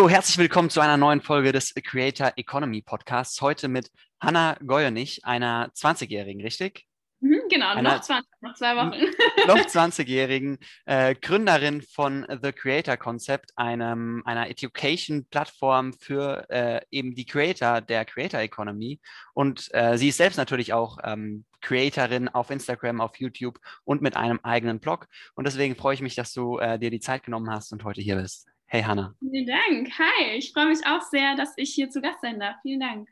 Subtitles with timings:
[0.00, 3.42] So, herzlich willkommen zu einer neuen Folge des Creator Economy Podcasts.
[3.42, 6.86] Heute mit Hanna Goyenich, einer 20-Jährigen, richtig?
[7.20, 8.92] Mhm, genau, einer, noch 20, noch zwei Wochen.
[9.46, 17.26] Noch 20-Jährigen, äh, Gründerin von The Creator Concept, einem, einer Education-Plattform für äh, eben die
[17.26, 19.02] Creator der Creator Economy.
[19.34, 24.16] Und äh, sie ist selbst natürlich auch ähm, Creatorin auf Instagram, auf YouTube und mit
[24.16, 25.08] einem eigenen Blog.
[25.34, 28.00] Und deswegen freue ich mich, dass du äh, dir die Zeit genommen hast und heute
[28.00, 28.49] hier bist.
[28.72, 29.16] Hey Hanna.
[29.18, 29.90] Vielen Dank.
[29.98, 32.54] Hi, ich freue mich auch sehr, dass ich hier zu Gast sein darf.
[32.62, 33.08] Vielen Dank.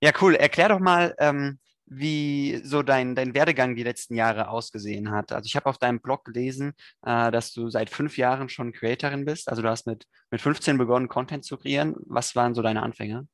[0.00, 0.34] Ja, cool.
[0.34, 5.32] Erklär doch mal, ähm, wie so dein, dein Werdegang die letzten Jahre ausgesehen hat.
[5.32, 6.72] Also ich habe auf deinem Blog gelesen,
[7.04, 9.50] äh, dass du seit fünf Jahren schon Creatorin bist.
[9.50, 11.94] Also du hast mit, mit 15 begonnen, Content zu kreieren.
[12.06, 13.28] Was waren so deine Anfänge?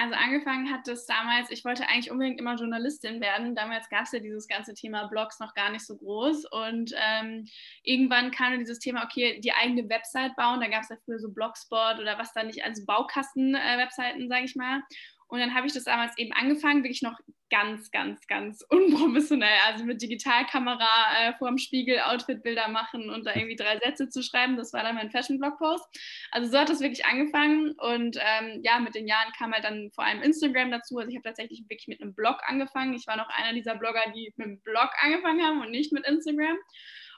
[0.00, 3.56] Also angefangen hat es damals, ich wollte eigentlich unbedingt immer Journalistin werden.
[3.56, 6.44] Damals gab es ja dieses ganze Thema Blogs noch gar nicht so groß.
[6.44, 7.48] Und ähm,
[7.82, 10.60] irgendwann kam dieses Thema, okay, die eigene Website bauen.
[10.60, 14.44] Da gab es ja früher so Blogspot oder was da nicht, also Baukasten-Webseiten, äh, sage
[14.44, 14.82] ich mal.
[15.28, 17.18] Und dann habe ich das damals eben angefangen, wirklich noch
[17.50, 19.58] ganz, ganz, ganz unprofessionell.
[19.66, 24.22] Also mit Digitalkamera äh, vor dem Spiegel Outfitbilder machen und da irgendwie drei Sätze zu
[24.22, 24.56] schreiben.
[24.56, 25.84] Das war dann mein Fashion-Blog-Post.
[26.30, 27.72] Also so hat das wirklich angefangen.
[27.78, 30.98] Und ähm, ja, mit den Jahren kam halt dann vor allem Instagram dazu.
[30.98, 32.94] Also ich habe tatsächlich wirklich mit einem Blog angefangen.
[32.94, 36.06] Ich war noch einer dieser Blogger, die mit einem Blog angefangen haben und nicht mit
[36.06, 36.56] Instagram.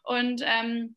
[0.03, 0.97] Und ähm,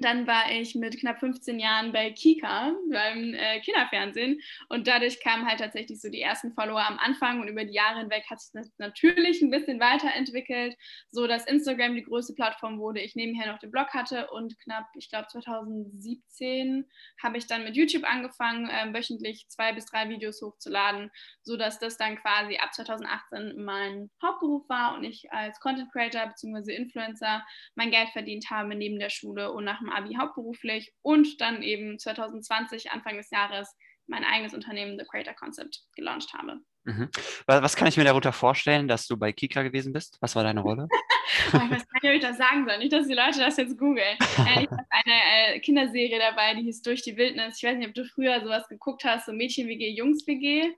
[0.00, 5.46] dann war ich mit knapp 15 Jahren bei Kika beim äh, Kinderfernsehen und dadurch kamen
[5.46, 8.50] halt tatsächlich so die ersten Follower am Anfang und über die Jahre hinweg hat sich
[8.52, 10.76] das natürlich ein bisschen weiterentwickelt,
[11.10, 14.86] so dass Instagram die größte Plattform wurde, ich nebenher noch den Blog hatte und knapp,
[14.96, 16.86] ich glaube 2017
[17.22, 21.10] habe ich dann mit YouTube angefangen, äh, wöchentlich zwei bis drei Videos hochzuladen,
[21.42, 26.26] so dass das dann quasi ab 2018 mein Hauptberuf war und ich als Content Creator
[26.26, 26.74] bzw.
[26.74, 31.62] Influencer mein Geld verdient habe neben der Schule und nach dem Abi hauptberuflich und dann
[31.62, 33.74] eben 2020, Anfang des Jahres,
[34.06, 36.60] mein eigenes Unternehmen, The Creator Concept, gelauncht habe.
[36.84, 37.10] Mhm.
[37.46, 40.16] Was kann ich mir darunter vorstellen, dass du bei Kika gewesen bist?
[40.20, 40.88] Was war deine Rolle?
[41.52, 42.78] oh, ich weiß gar nicht, ob ich das sagen soll.
[42.78, 44.16] Nicht, dass die Leute das jetzt googeln.
[44.38, 47.58] Äh, ich habe eine äh, Kinderserie dabei, die hieß Durch die Wildnis.
[47.58, 50.72] Ich weiß nicht, ob du früher sowas geguckt hast, so Mädchen-WG, Jungs-WG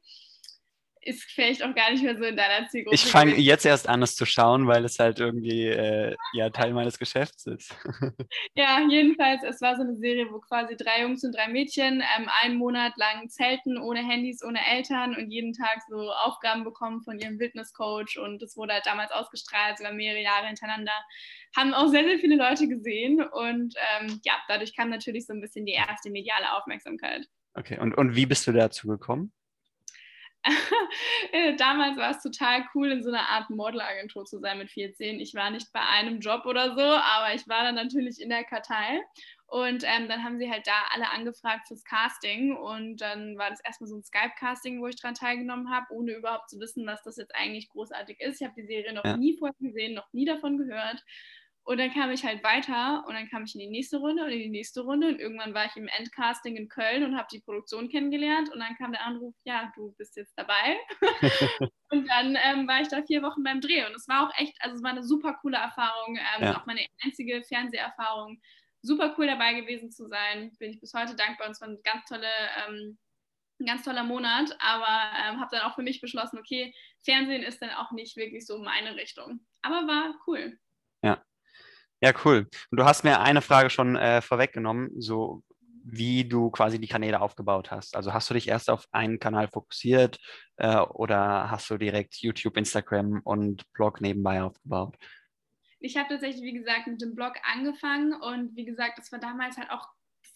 [1.04, 2.94] ist vielleicht auch gar nicht mehr so in deiner Zielgruppe.
[2.94, 6.72] Ich fange jetzt erst an, es zu schauen, weil es halt irgendwie äh, ja, Teil
[6.72, 7.74] meines Geschäfts ist.
[8.54, 12.28] ja, jedenfalls, es war so eine Serie, wo quasi drei Jungs und drei Mädchen ähm,
[12.42, 17.18] einen Monat lang zelten, ohne Handys, ohne Eltern und jeden Tag so Aufgaben bekommen von
[17.18, 20.92] ihrem Wildniscoach und es wurde halt damals ausgestrahlt, sogar mehrere Jahre hintereinander.
[21.56, 25.40] Haben auch sehr, sehr viele Leute gesehen und ähm, ja, dadurch kam natürlich so ein
[25.40, 27.26] bisschen die erste mediale Aufmerksamkeit.
[27.54, 29.32] Okay, und, und wie bist du dazu gekommen?
[31.32, 35.18] Äh, damals war es total cool, in so einer Art Modelagentur zu sein mit 14.
[35.20, 38.44] Ich war nicht bei einem Job oder so, aber ich war dann natürlich in der
[38.44, 39.00] Kartei.
[39.46, 42.56] Und ähm, dann haben sie halt da alle angefragt fürs Casting.
[42.56, 46.50] Und dann war das erstmal so ein Skype-Casting, wo ich dran teilgenommen habe, ohne überhaupt
[46.50, 48.40] zu wissen, was das jetzt eigentlich großartig ist.
[48.40, 49.16] Ich habe die Serie noch ja.
[49.16, 51.04] nie vorher gesehen, noch nie davon gehört.
[51.64, 54.30] Und dann kam ich halt weiter und dann kam ich in die nächste Runde und
[54.30, 57.40] in die nächste Runde und irgendwann war ich im Endcasting in Köln und habe die
[57.40, 60.76] Produktion kennengelernt und dann kam der Anruf, ja, du bist jetzt dabei.
[61.90, 64.56] und dann ähm, war ich da vier Wochen beim Dreh und es war auch echt,
[64.60, 66.58] also es war eine super coole Erfahrung, ähm, ja.
[66.58, 68.40] auch meine einzige Fernseherfahrung.
[68.84, 71.78] Super cool dabei gewesen zu sein, bin ich bis heute dankbar und es war eine
[71.84, 72.26] ganz tolle
[72.66, 72.98] ähm,
[73.60, 76.74] ein ganz toller Monat, aber ähm, habe dann auch für mich beschlossen, okay,
[77.04, 79.40] Fernsehen ist dann auch nicht wirklich so meine Richtung.
[79.62, 80.58] Aber war cool.
[82.02, 82.48] Ja, cool.
[82.70, 85.44] Und du hast mir eine Frage schon äh, vorweggenommen, so
[85.84, 87.94] wie du quasi die Kanäle aufgebaut hast.
[87.94, 90.18] Also hast du dich erst auf einen Kanal fokussiert
[90.56, 94.96] äh, oder hast du direkt YouTube, Instagram und Blog nebenbei aufgebaut?
[95.78, 99.56] Ich habe tatsächlich, wie gesagt, mit dem Blog angefangen und wie gesagt, das war damals
[99.56, 99.86] halt auch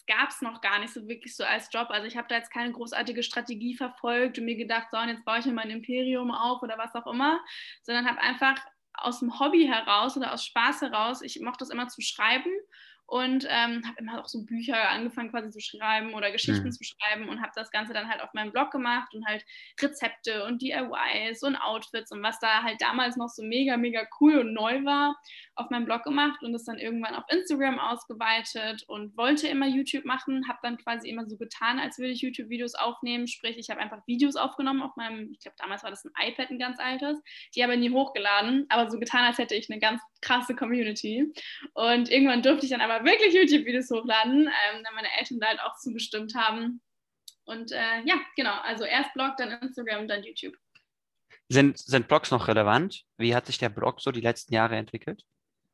[0.08, 1.88] gab es noch gar nicht so wirklich so als Job.
[1.90, 5.24] Also ich habe da jetzt keine großartige Strategie verfolgt und mir gedacht, so, und jetzt
[5.24, 7.40] baue ich mir mein Imperium auf oder was auch immer,
[7.82, 8.56] sondern habe einfach
[8.98, 12.50] aus dem Hobby heraus oder aus Spaß heraus, ich mochte das immer zu schreiben
[13.06, 16.72] und ähm, habe immer auch so Bücher angefangen quasi zu schreiben oder Geschichten mhm.
[16.72, 19.44] zu schreiben und habe das Ganze dann halt auf meinem Blog gemacht und halt
[19.80, 24.38] Rezepte und DIYs und Outfits und was da halt damals noch so mega, mega cool
[24.38, 25.16] und neu war,
[25.54, 30.04] auf meinem Blog gemacht und das dann irgendwann auf Instagram ausgeweitet und wollte immer YouTube
[30.04, 33.80] machen, habe dann quasi immer so getan, als würde ich YouTube-Videos aufnehmen, sprich ich habe
[33.80, 37.22] einfach Videos aufgenommen auf meinem, ich glaube damals war das ein iPad, ein ganz altes,
[37.54, 41.32] die aber nie hochgeladen, aber so getan, als hätte ich eine ganz krasse Community
[41.74, 45.48] und irgendwann durfte ich dann aber aber wirklich YouTube-Videos hochladen, ähm, da meine Eltern da
[45.48, 46.80] halt auch zugestimmt haben.
[47.44, 50.54] Und äh, ja, genau, also erst Blog, dann Instagram, dann YouTube.
[51.48, 53.04] Sind, sind Blogs noch relevant?
[53.18, 55.24] Wie hat sich der Blog so die letzten Jahre entwickelt?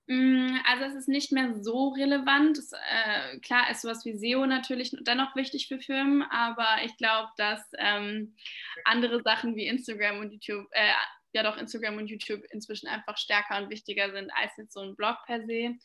[0.06, 2.58] Mm, also es ist nicht mehr so relevant.
[2.58, 7.30] Es, äh, klar ist sowas wie SEO natürlich dennoch wichtig für Firmen, aber ich glaube,
[7.38, 8.36] dass ähm,
[8.84, 10.92] andere Sachen wie Instagram und YouTube, äh,
[11.32, 14.96] ja doch Instagram und YouTube inzwischen einfach stärker und wichtiger sind als jetzt so ein
[14.96, 15.76] Blog per se.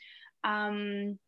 [0.46, 1.20] Ähm,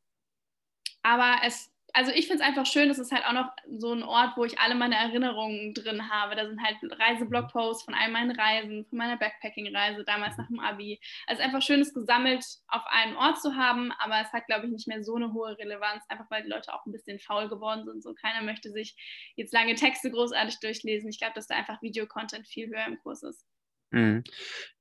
[1.04, 4.04] aber es also ich finde es einfach schön, es ist halt auch noch so ein
[4.04, 6.36] Ort, wo ich alle meine Erinnerungen drin habe.
[6.36, 11.00] Da sind halt Reiseblogposts von all meinen Reisen, von meiner Backpacking-Reise, damals nach dem Abi.
[11.28, 14.72] Also einfach schön, es gesammelt auf einem Ort zu haben, aber es hat, glaube ich,
[14.72, 17.86] nicht mehr so eine hohe Relevanz, einfach weil die Leute auch ein bisschen faul geworden
[17.86, 18.04] sind.
[18.04, 18.95] So keiner möchte sich
[19.36, 21.10] jetzt lange Texte großartig durchlesen.
[21.10, 23.45] Ich glaube, dass da einfach Videocontent viel höher im Kurs ist.
[23.92, 24.24] Mhm.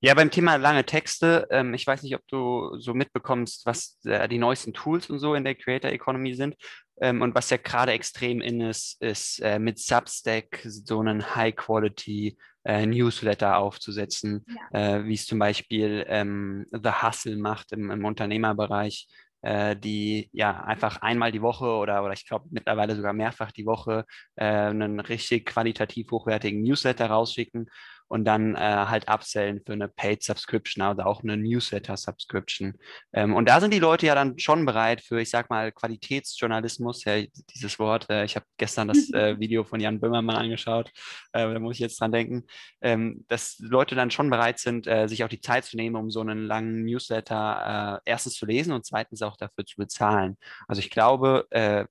[0.01, 4.29] Ja, beim Thema lange Texte, ähm, ich weiß nicht, ob du so mitbekommst, was äh,
[4.29, 6.57] die neuesten Tools und so in der Creator Economy sind.
[7.01, 12.37] Ähm, und was ja gerade extrem in ist, ist äh, mit Substack so einen High-Quality
[12.65, 14.99] äh, Newsletter aufzusetzen, ja.
[14.99, 19.09] äh, wie es zum Beispiel ähm, The Hustle macht im, im Unternehmerbereich
[19.43, 23.67] äh, die ja einfach einmal die Woche oder, oder ich glaube mittlerweile sogar mehrfach die
[23.67, 24.05] Woche
[24.37, 27.71] äh, einen richtig qualitativ hochwertigen Newsletter rausschicken
[28.09, 32.75] und dann äh, halt upsellen für eine Paid Subscription oder auch eine Newsletter Subscription.
[33.13, 37.05] Ähm, und da sind die Leute ja dann schon bereit für, ich sag mal, Qualitätsjournalismus,
[37.05, 37.23] ja,
[37.55, 38.09] dieses Wort.
[38.11, 40.91] Äh, ich habe gestern das äh, Video von Jan Böhmermann angeschaut,
[41.33, 42.45] äh, da muss ich jetzt dran denken,
[42.81, 46.11] ähm, dass Leute dann schon bereit sind, äh, sich auch die Zeit zu nehmen, um
[46.11, 50.37] so einen langen Newsletter äh, erstens zu lesen und zweitens auch dafür zu bezahlen.
[50.67, 51.47] Also ich glaube,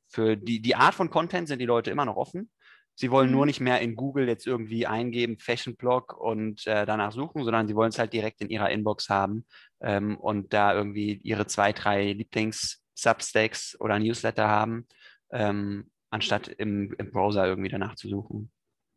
[0.07, 2.49] für die, die Art von Content sind die Leute immer noch offen.
[2.99, 3.47] Sie wollen nur mhm.
[3.47, 7.75] nicht mehr in Google jetzt irgendwie eingeben, Fashion Blog und äh, danach suchen, sondern sie
[7.75, 9.45] wollen es halt direkt in ihrer Inbox haben
[9.81, 14.87] ähm, und da irgendwie ihre zwei, drei Lieblings-Substacks oder Newsletter haben,
[15.31, 18.51] ähm, anstatt im, im Browser irgendwie danach zu suchen.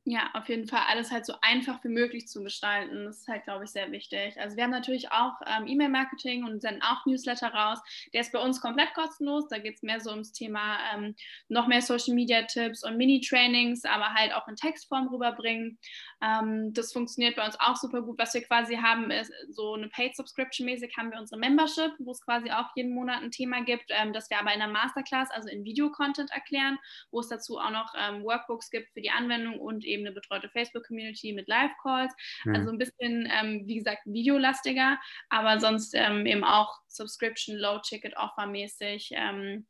[0.04, 3.04] Ja, auf jeden Fall alles halt so einfach wie möglich zu gestalten.
[3.04, 4.40] Das ist halt, glaube ich, sehr wichtig.
[4.40, 7.78] Also wir haben natürlich auch ähm, E-Mail-Marketing und senden auch Newsletter raus.
[8.14, 9.46] Der ist bei uns komplett kostenlos.
[9.48, 11.14] Da geht es mehr so ums Thema ähm,
[11.48, 15.78] noch mehr Social-Media-Tipps und Mini-Trainings, aber halt auch in Textform rüberbringen.
[16.22, 18.18] Ähm, das funktioniert bei uns auch super gut.
[18.18, 22.50] Was wir quasi haben, ist so eine Paid-Subscription-mäßig haben wir unsere Membership, wo es quasi
[22.50, 25.62] auch jeden Monat ein Thema gibt, ähm, das wir aber in der Masterclass, also in
[25.64, 26.78] Video-Content erklären,
[27.10, 30.48] wo es dazu auch noch ähm, Workbooks gibt für die Anwendung und eben eine betreute
[30.48, 32.14] Facebook-Community mit Live-Calls.
[32.44, 32.54] Mhm.
[32.54, 34.98] Also ein bisschen, ähm, wie gesagt, videolastiger,
[35.28, 39.66] aber sonst ähm, eben auch Subscription, Low-Ticket-Offer mäßig, ähm,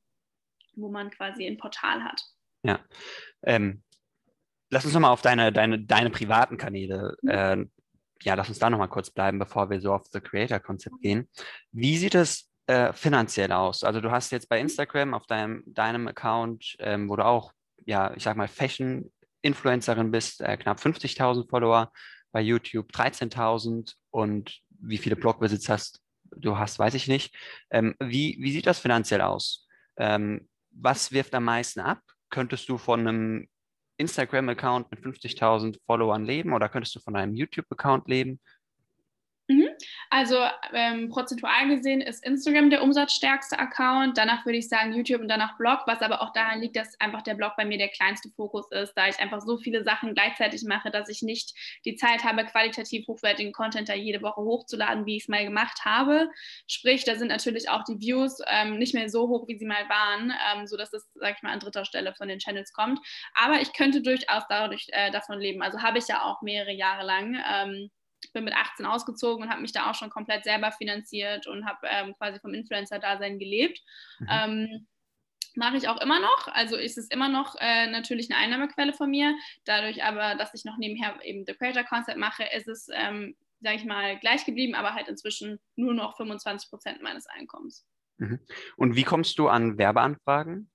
[0.74, 2.22] wo man quasi ein Portal hat.
[2.62, 2.80] Ja.
[3.44, 3.82] Ähm,
[4.70, 7.30] lass uns nochmal auf deine, deine, deine privaten Kanäle mhm.
[7.30, 7.66] äh,
[8.22, 11.00] ja, lass uns da nochmal kurz bleiben, bevor wir so auf das Creator-Konzept mhm.
[11.00, 11.28] gehen.
[11.72, 13.82] Wie sieht es äh, finanziell aus?
[13.82, 17.52] Also du hast jetzt bei Instagram auf deinem, deinem Account, ähm, wo du auch,
[17.86, 19.10] ja, ich sag mal, Fashion
[19.42, 21.92] Influencerin bist, äh, knapp 50.000 Follower,
[22.32, 26.00] bei YouTube 13.000 und wie viele Blogbesitz hast,
[26.36, 27.34] du hast, weiß ich nicht.
[27.70, 29.66] Ähm, wie, wie sieht das finanziell aus?
[29.96, 32.00] Ähm, was wirft am meisten ab?
[32.30, 33.48] Könntest du von einem
[33.96, 38.40] Instagram-Account mit 50.000 Followern leben oder könntest du von einem YouTube-Account leben?
[40.12, 40.38] Also
[40.72, 44.18] ähm, prozentual gesehen ist Instagram der umsatzstärkste Account.
[44.18, 47.22] Danach würde ich sagen YouTube und danach Blog, was aber auch daran liegt, dass einfach
[47.22, 50.64] der Blog bei mir der kleinste Fokus ist, da ich einfach so viele Sachen gleichzeitig
[50.64, 51.54] mache, dass ich nicht
[51.84, 55.84] die Zeit habe, qualitativ hochwertigen Content da jede Woche hochzuladen, wie ich es mal gemacht
[55.84, 56.28] habe.
[56.66, 59.88] Sprich, da sind natürlich auch die Views ähm, nicht mehr so hoch, wie sie mal
[59.88, 62.98] waren, ähm, sodass es, sag ich mal, an dritter Stelle von den Channels kommt.
[63.34, 65.62] Aber ich könnte durchaus dadurch äh, davon leben.
[65.62, 67.40] Also habe ich ja auch mehrere Jahre lang.
[67.48, 67.90] Ähm,
[68.32, 71.86] bin mit 18 ausgezogen und habe mich da auch schon komplett selber finanziert und habe
[71.88, 73.80] ähm, quasi vom Influencer-Dasein gelebt.
[74.18, 74.28] Mhm.
[74.30, 74.86] Ähm,
[75.56, 76.48] Mache ich auch immer noch.
[76.48, 79.34] Also ist es immer noch äh, natürlich eine Einnahmequelle von mir.
[79.64, 83.76] Dadurch aber, dass ich noch nebenher eben The Creator Concept mache, ist es, ähm, sage
[83.76, 87.84] ich mal, gleich geblieben, aber halt inzwischen nur noch 25 Prozent meines Einkommens.
[88.18, 88.38] Mhm.
[88.76, 90.70] Und wie kommst du an Werbeanfragen?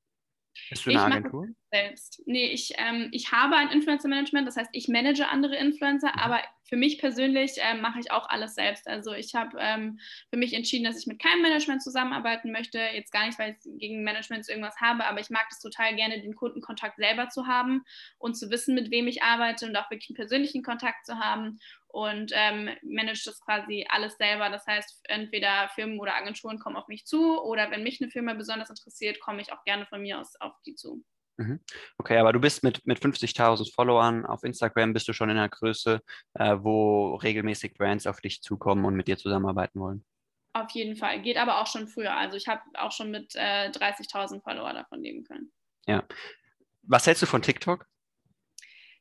[0.69, 1.47] Bist du eine ich Agentur?
[1.75, 2.21] Selbst.
[2.25, 6.19] Nee, ich, ähm, ich habe ein Influencer-Management, das heißt, ich manage andere Influencer, mhm.
[6.19, 8.87] aber für mich persönlich ähm, mache ich auch alles selbst.
[8.87, 12.79] Also ich habe ähm, für mich entschieden, dass ich mit keinem Management zusammenarbeiten möchte.
[12.79, 16.21] Jetzt gar nicht, weil ich gegen Management irgendwas habe, aber ich mag es total gerne,
[16.21, 17.83] den Kundenkontakt selber zu haben
[18.19, 21.59] und zu wissen, mit wem ich arbeite und auch wirklich einen persönlichen Kontakt zu haben
[21.89, 24.49] und ähm, manage das quasi alles selber.
[24.49, 28.33] Das heißt, entweder Firmen oder Agenturen kommen auf mich zu oder wenn mich eine Firma
[28.33, 31.03] besonders interessiert, komme ich auch gerne von mir aus auf die zu.
[31.37, 31.59] Mhm.
[31.97, 35.49] Okay, aber du bist mit, mit 50.000 Followern auf Instagram, bist du schon in einer
[35.49, 36.01] Größe,
[36.35, 40.05] äh, wo regelmäßig Brands auf dich zukommen und mit dir zusammenarbeiten wollen.
[40.53, 41.21] Auf jeden Fall.
[41.21, 42.15] Geht aber auch schon früher.
[42.15, 45.51] Also ich habe auch schon mit äh, 30.000 Follower davon leben können.
[45.85, 46.03] Ja.
[46.83, 47.85] Was hältst du von TikTok?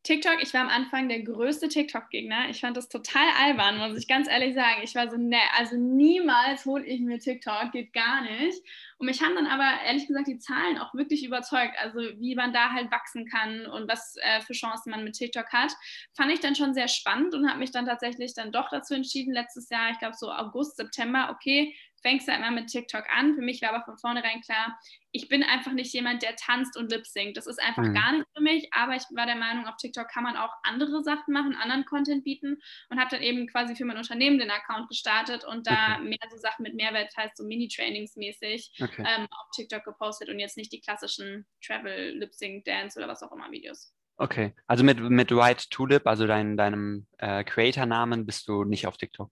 [0.05, 2.51] TikTok, ich war am Anfang der größte TikTok-Gegner.
[2.51, 4.83] Ich fand das total albern, muss ich ganz ehrlich sagen.
[4.83, 8.63] Ich war so, ne, also niemals hole ich mir TikTok, geht gar nicht.
[8.99, 11.73] Und mich haben dann aber ehrlich gesagt die Zahlen auch wirklich überzeugt.
[11.81, 15.51] Also wie man da halt wachsen kann und was äh, für Chancen man mit TikTok
[15.51, 15.73] hat,
[16.13, 19.33] fand ich dann schon sehr spannend und habe mich dann tatsächlich dann doch dazu entschieden,
[19.33, 23.35] letztes Jahr, ich glaube so August, September, okay, fängst du halt mal mit TikTok an.
[23.35, 24.79] Für mich war aber von vornherein klar,
[25.11, 27.37] ich bin einfach nicht jemand, der tanzt und lip singt.
[27.37, 27.95] Das ist einfach mhm.
[27.95, 31.03] gar nicht für mich, aber ich war der Meinung, auf TikTok kann man auch andere
[31.03, 32.59] Sachen machen, anderen Content bieten
[32.91, 36.09] und habe dann eben quasi für mein Unternehmen den Account gestartet und da okay.
[36.09, 39.05] mehr so Sachen mit Mehrwert, heißt so Mini-Trainings mäßig okay.
[39.07, 43.23] ähm, auf TikTok gepostet und jetzt nicht die klassischen Travel, Lip Sync, Dance oder was
[43.23, 43.95] auch immer Videos.
[44.17, 48.97] Okay, also mit, mit White Tulip, also dein, deinem äh, Creator-Namen, bist du nicht auf
[48.97, 49.31] TikTok?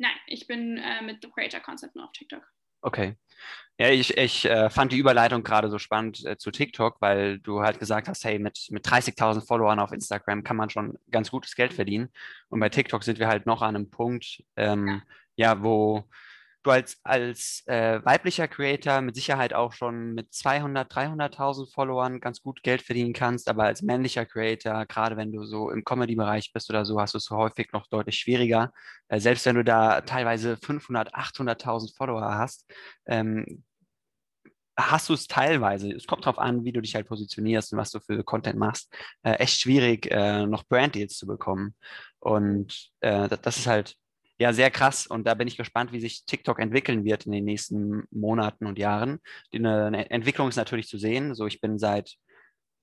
[0.00, 2.42] Nein, ich bin äh, mit The Creator Concept nur auf TikTok.
[2.80, 3.16] Okay.
[3.78, 7.60] Ja, ich, ich äh, fand die Überleitung gerade so spannend äh, zu TikTok, weil du
[7.60, 11.54] halt gesagt hast, hey, mit, mit 30.000 Followern auf Instagram kann man schon ganz gutes
[11.54, 12.08] Geld verdienen.
[12.48, 14.86] Und bei TikTok sind wir halt noch an einem Punkt, ähm,
[15.36, 15.52] ja.
[15.54, 16.04] ja, wo
[16.62, 22.42] du als, als äh, weiblicher Creator mit Sicherheit auch schon mit 200, 300.000 Followern ganz
[22.42, 26.70] gut Geld verdienen kannst, aber als männlicher Creator, gerade wenn du so im Comedy-Bereich bist
[26.70, 28.72] oder so, hast du es häufig noch deutlich schwieriger.
[29.08, 32.70] Äh, selbst wenn du da teilweise 500, 800.000 Follower hast,
[33.06, 33.64] ähm,
[34.76, 37.90] hast du es teilweise, es kommt darauf an, wie du dich halt positionierst und was
[37.90, 41.74] du für Content machst, äh, echt schwierig, äh, noch Brand-Deals zu bekommen.
[42.18, 43.96] Und äh, das ist halt
[44.40, 45.06] ja, sehr krass.
[45.06, 48.78] Und da bin ich gespannt, wie sich TikTok entwickeln wird in den nächsten Monaten und
[48.78, 49.20] Jahren.
[49.52, 51.34] Die, eine, Entwicklung ist natürlich zu sehen.
[51.34, 52.16] So, ich bin seit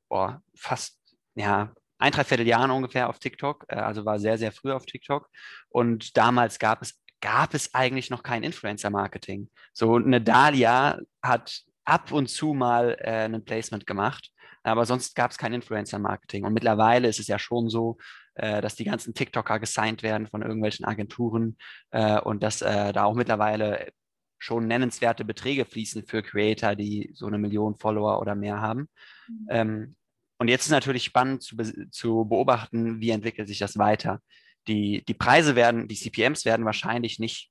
[0.07, 0.99] boah, fast
[1.33, 5.29] ja, ein, dreiviertel Jahren ungefähr auf TikTok, äh, also war sehr, sehr früh auf TikTok.
[5.69, 9.49] Und damals gab es, gab es eigentlich noch kein Influencer-Marketing.
[9.73, 15.31] So eine Dalia hat ab und zu mal äh, ein Placement gemacht, aber sonst gab
[15.31, 16.45] es kein Influencer-Marketing.
[16.45, 17.97] Und mittlerweile ist es ja schon so,
[18.37, 21.57] äh, dass die ganzen TikToker gesigned werden von irgendwelchen Agenturen
[21.91, 23.91] äh, und dass äh, da auch mittlerweile
[24.39, 28.87] schon nennenswerte Beträge fließen für Creator, die so eine Million Follower oder mehr haben.
[29.27, 29.47] Mhm.
[29.49, 29.95] Ähm,
[30.39, 34.21] und jetzt ist natürlich spannend zu, be zu beobachten, wie entwickelt sich das weiter.
[34.67, 37.49] Die, die Preise werden, die CPMs werden wahrscheinlich nicht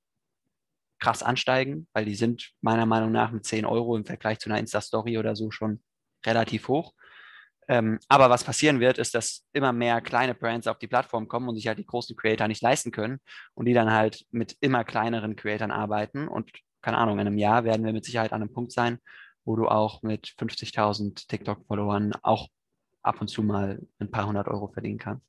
[0.99, 4.59] krass ansteigen, weil die sind meiner Meinung nach mit 10 Euro im Vergleich zu einer
[4.59, 5.83] Insta-Story oder so schon
[6.25, 6.95] relativ hoch.
[7.68, 11.49] Ähm, aber was passieren wird, ist, dass immer mehr kleine Brands auf die Plattform kommen
[11.49, 13.20] und sich halt die großen Creator nicht leisten können
[13.54, 16.28] und die dann halt mit immer kleineren Creatoren arbeiten.
[16.28, 18.99] Und keine Ahnung, in einem Jahr werden wir mit Sicherheit an einem Punkt sein,
[19.44, 22.49] wo du auch mit 50.000 TikTok-Followern auch
[23.02, 25.25] ab und zu mal ein paar hundert Euro verdienen kannst.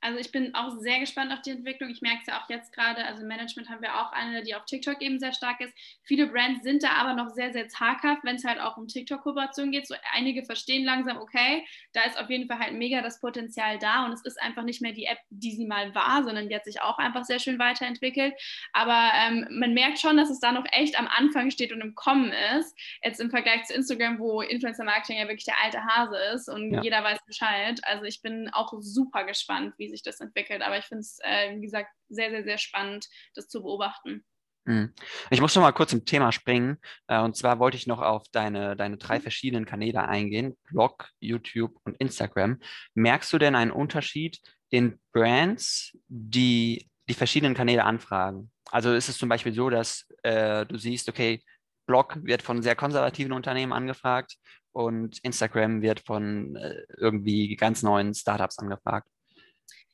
[0.00, 1.90] Also ich bin auch sehr gespannt auf die Entwicklung.
[1.90, 4.64] Ich merke es ja auch jetzt gerade, also Management haben wir auch eine, die auf
[4.64, 5.74] TikTok eben sehr stark ist.
[6.04, 9.70] Viele Brands sind da aber noch sehr, sehr zaghaft, wenn es halt auch um TikTok-Kooperation
[9.70, 9.86] geht.
[9.86, 14.06] So einige verstehen langsam, okay, da ist auf jeden Fall halt mega das Potenzial da
[14.06, 16.64] und es ist einfach nicht mehr die App, die sie mal war, sondern die hat
[16.64, 18.34] sich auch einfach sehr schön weiterentwickelt.
[18.72, 21.94] Aber ähm, man merkt schon, dass es da noch echt am Anfang steht und im
[21.94, 22.74] Kommen ist.
[23.02, 26.82] Jetzt im Vergleich zu Instagram, wo Influencer-Marketing ja wirklich der alte Hase ist und ja.
[26.82, 27.80] jeder weiß Bescheid.
[27.82, 30.62] Also ich bin auch super gespannt, wie sich das entwickelt.
[30.62, 34.24] Aber ich finde es, äh, wie gesagt, sehr, sehr, sehr spannend, das zu beobachten.
[34.66, 34.92] Hm.
[35.30, 36.78] Ich muss noch mal kurz im Thema springen.
[37.06, 39.22] Äh, und zwar wollte ich noch auf deine, deine drei mhm.
[39.22, 42.58] verschiedenen Kanäle eingehen: Blog, YouTube und Instagram.
[42.94, 48.50] Merkst du denn einen Unterschied in Brands, die die verschiedenen Kanäle anfragen?
[48.70, 51.42] Also ist es zum Beispiel so, dass äh, du siehst, okay,
[51.86, 54.36] Blog wird von sehr konservativen Unternehmen angefragt
[54.72, 59.08] und Instagram wird von äh, irgendwie ganz neuen Startups angefragt.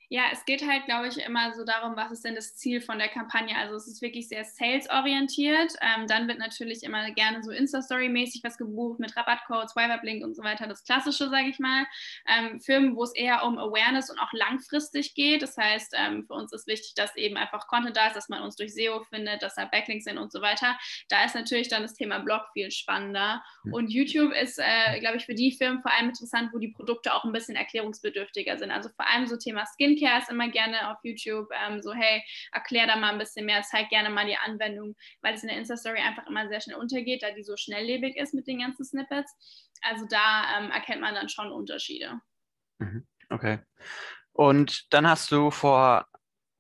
[0.09, 2.99] Ja, es geht halt, glaube ich, immer so darum, was ist denn das Ziel von
[2.99, 3.57] der Kampagne.
[3.57, 5.73] Also es ist wirklich sehr sales-orientiert.
[5.81, 10.45] Ähm, dann wird natürlich immer gerne so Insta-Story-mäßig was gebucht mit Rabattcode, Swipe-Up-Link und so
[10.45, 10.69] weiter.
[10.69, 11.87] Das Klassische, sage ich mal.
[12.29, 15.43] Ähm, Firmen, wo es eher um Awareness und auch langfristig geht.
[15.43, 18.43] Das heißt, ähm, für uns ist wichtig, dass eben einfach Content da ist, dass man
[18.43, 20.79] uns durch SEO findet, dass da Backlinks sind und so weiter.
[21.09, 23.43] Da ist natürlich dann das Thema Blog viel spannender.
[23.65, 23.73] Hm.
[23.73, 27.13] Und YouTube ist, äh, glaube ich, für die Firmen vor allem interessant, wo die Produkte
[27.13, 28.71] auch ein bisschen erklärungsbedürftiger sind.
[28.71, 32.23] Also vor allem so Thema Skin Skincare ist immer gerne auf YouTube ähm, so, hey,
[32.53, 35.59] erklär da mal ein bisschen mehr, zeig gerne mal die Anwendung, weil es in der
[35.59, 39.33] Insta-Story einfach immer sehr schnell untergeht, da die so schnelllebig ist mit den ganzen Snippets.
[39.83, 42.21] Also da ähm, erkennt man dann schon Unterschiede.
[42.79, 43.07] Mhm.
[43.29, 43.59] Okay.
[44.33, 46.07] Und dann hast du vor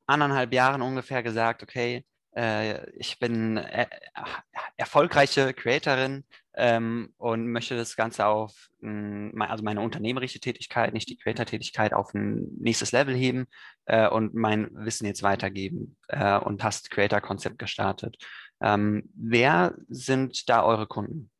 [0.07, 3.87] anderthalb Jahren ungefähr gesagt, okay, äh, ich bin äh,
[4.76, 6.25] erfolgreiche Creatorin
[6.57, 12.15] ähm, und möchte das Ganze auf, mh, also meine unternehmerische Tätigkeit, nicht die Creator-Tätigkeit, auf
[12.15, 13.47] ein nächstes Level heben
[13.85, 18.17] äh, und mein Wissen jetzt weitergeben äh, und hast Creator-Konzept gestartet.
[18.61, 21.31] Ähm, wer sind da eure Kunden?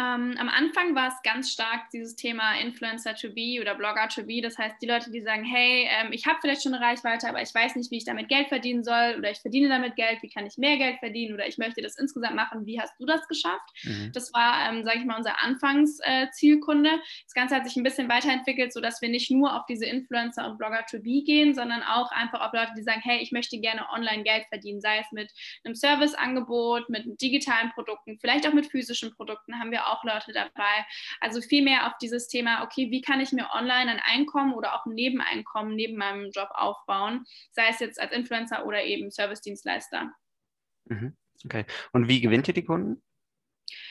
[0.00, 4.22] Ähm, am Anfang war es ganz stark dieses Thema Influencer to be oder Blogger to
[4.22, 4.40] be.
[4.40, 7.42] Das heißt, die Leute, die sagen, hey, ähm, ich habe vielleicht schon eine Reichweite, aber
[7.42, 10.28] ich weiß nicht, wie ich damit Geld verdienen soll oder ich verdiene damit Geld, wie
[10.28, 13.26] kann ich mehr Geld verdienen oder ich möchte das insgesamt machen, wie hast du das
[13.26, 13.70] geschafft?
[13.82, 14.12] Mhm.
[14.14, 16.90] Das war, ähm, sage ich mal, unser Anfangszielkunde.
[16.90, 20.48] Äh, das Ganze hat sich ein bisschen weiterentwickelt, sodass wir nicht nur auf diese Influencer
[20.48, 23.58] und Blogger to be gehen, sondern auch einfach auf Leute, die sagen, hey, ich möchte
[23.58, 25.32] gerne online Geld verdienen, sei es mit
[25.64, 30.86] einem Serviceangebot, mit digitalen Produkten, vielleicht auch mit physischen Produkten haben wir auch Leute dabei.
[31.20, 34.74] Also viel mehr auf dieses Thema, okay, wie kann ich mir online ein Einkommen oder
[34.74, 40.12] auch ein Nebeneinkommen neben meinem Job aufbauen, sei es jetzt als Influencer oder eben Service-Dienstleister.
[40.86, 41.16] Mhm.
[41.44, 41.64] Okay.
[41.92, 43.02] Und wie gewinnt ihr die Kunden?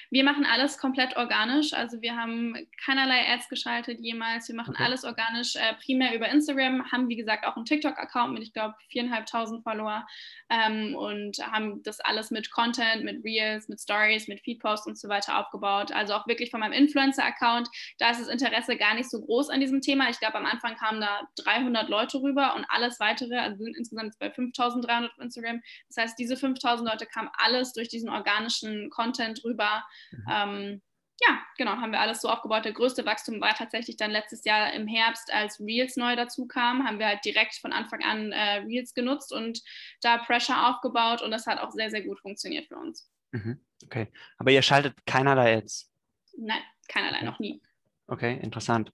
[0.10, 1.74] Wir machen alles komplett organisch.
[1.74, 4.48] Also wir haben keinerlei Ads geschaltet jemals.
[4.48, 4.84] Wir machen okay.
[4.84, 8.76] alles organisch, äh, primär über Instagram, haben wie gesagt auch einen TikTok-Account mit, ich glaube,
[8.90, 10.06] viereinhalbtausend Follower
[10.50, 15.10] ähm, und haben das alles mit Content, mit Reels, mit Stories, mit Feedposts und so
[15.10, 15.92] weiter aufgebaut.
[15.92, 17.68] Also auch wirklich von meinem Influencer-Account.
[18.00, 20.10] Da ist das Interesse gar nicht so groß an diesem Thema.
[20.10, 24.18] Ich glaube, am Anfang kamen da 300 Leute rüber und alles weitere, also sind insgesamt
[24.20, 25.62] bei 5300 auf Instagram.
[25.88, 29.84] Das heißt, diese 5000 Leute kamen alles durch diesen organischen Content rüber.
[30.12, 30.26] Mhm.
[30.30, 30.82] Ähm,
[31.20, 32.66] ja, genau, haben wir alles so aufgebaut.
[32.66, 36.86] Der größte Wachstum war tatsächlich dann letztes Jahr im Herbst, als Reels neu dazu kam,
[36.86, 39.62] haben wir halt direkt von Anfang an äh, Reels genutzt und
[40.02, 43.12] da Pressure aufgebaut und das hat auch sehr, sehr gut funktioniert für uns.
[43.32, 43.60] Mhm.
[43.84, 45.92] Okay, aber ihr schaltet keinerlei Ads?
[46.38, 47.62] Nein, keinerlei, noch nie.
[48.08, 48.92] Okay, interessant.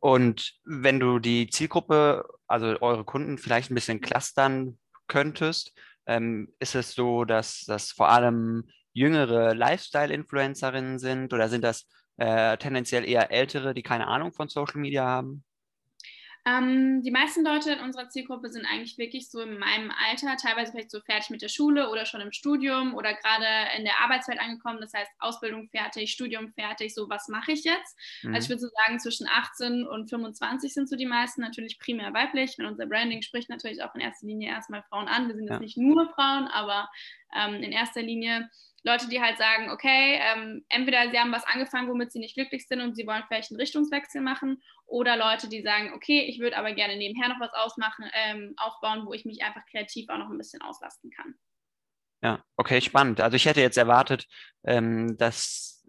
[0.00, 5.72] Und wenn du die Zielgruppe, also eure Kunden vielleicht ein bisschen clustern könntest,
[6.06, 11.86] ähm, ist es so, dass das vor allem jüngere Lifestyle-Influencerinnen sind oder sind das
[12.16, 15.44] äh, tendenziell eher ältere, die keine Ahnung von Social Media haben?
[16.48, 20.70] Ähm, die meisten Leute in unserer Zielgruppe sind eigentlich wirklich so in meinem Alter, teilweise
[20.70, 24.38] vielleicht so fertig mit der Schule oder schon im Studium oder gerade in der Arbeitswelt
[24.40, 24.78] angekommen.
[24.80, 27.98] Das heißt, Ausbildung fertig, Studium fertig, so was mache ich jetzt?
[28.22, 28.32] Mhm.
[28.32, 32.14] Also ich würde so sagen, zwischen 18 und 25 sind so die meisten, natürlich primär
[32.14, 32.54] weiblich.
[32.56, 35.26] Wenn unser Branding spricht natürlich auch in erster Linie erstmal Frauen an.
[35.26, 35.58] Wir sind jetzt ja.
[35.58, 36.88] nicht nur Frauen, aber
[37.36, 38.48] ähm, in erster Linie
[38.86, 42.68] Leute, die halt sagen, okay, ähm, entweder sie haben was angefangen, womit sie nicht glücklich
[42.68, 46.56] sind und sie wollen vielleicht einen Richtungswechsel machen, oder Leute, die sagen, okay, ich würde
[46.56, 50.30] aber gerne nebenher noch was ausmachen, ähm, aufbauen, wo ich mich einfach kreativ auch noch
[50.30, 51.34] ein bisschen auslasten kann.
[52.22, 53.20] Ja, okay, spannend.
[53.20, 54.26] Also ich hätte jetzt erwartet,
[54.64, 55.84] ähm, dass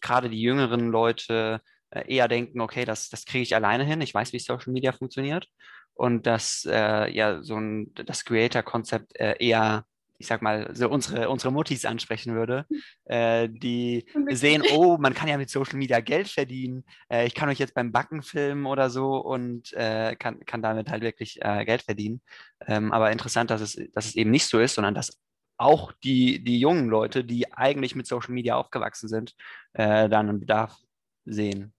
[0.00, 4.14] gerade die jüngeren Leute äh, eher denken, okay, das, das kriege ich alleine hin, ich
[4.14, 5.48] weiß, wie Social Media funktioniert
[5.94, 9.84] und dass äh, ja so ein das Creator-Konzept äh, eher
[10.18, 12.66] ich sag mal, so unsere, unsere Muttis ansprechen würde,
[13.04, 17.48] äh, die sehen, oh, man kann ja mit Social Media Geld verdienen, äh, ich kann
[17.48, 21.64] euch jetzt beim Backen filmen oder so und äh, kann, kann damit halt wirklich äh,
[21.64, 22.20] Geld verdienen.
[22.66, 25.18] Ähm, aber interessant, dass es, dass es eben nicht so ist, sondern dass
[25.58, 29.34] auch die, die jungen Leute, die eigentlich mit Social Media aufgewachsen sind,
[29.72, 30.76] äh, dann einen Bedarf
[31.24, 31.72] sehen.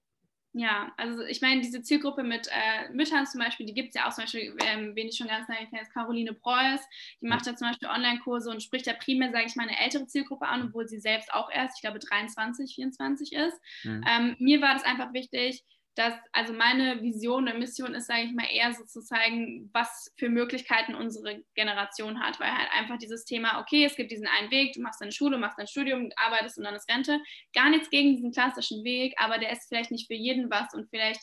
[0.58, 4.08] Ja, also ich meine, diese Zielgruppe mit äh, Müttern zum Beispiel, die gibt es ja
[4.08, 6.82] auch zum Beispiel, ähm, wen ich schon ganz lange kenne, ist Caroline Preuß.
[7.22, 10.08] Die macht ja zum Beispiel Online-Kurse und spricht ja primär, sage ich mal, eine ältere
[10.08, 13.62] Zielgruppe an, obwohl sie selbst auch erst, ich glaube, 23, 24 ist.
[13.84, 14.04] Mhm.
[14.10, 15.64] Ähm, mir war das einfach wichtig,
[15.98, 20.14] dass also meine Vision und Mission ist, sage ich mal, eher so zu zeigen, was
[20.18, 24.52] für Möglichkeiten unsere Generation hat, weil halt einfach dieses Thema, okay, es gibt diesen einen
[24.52, 27.20] Weg, du machst deine Schule, machst dein Studium, arbeitest und dann ist Rente,
[27.54, 30.88] gar nichts gegen diesen klassischen Weg, aber der ist vielleicht nicht für jeden was und
[30.90, 31.22] vielleicht